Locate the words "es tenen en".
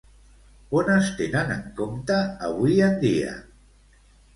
0.93-1.63